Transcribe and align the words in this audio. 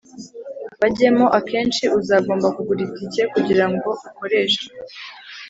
bajyemo 0.81 1.25
Akenshi 1.37 1.83
uzagomba 1.99 2.47
kugura 2.55 2.79
itike 2.87 3.23
kugirango 3.33 3.89
ukoreshe 4.07 4.65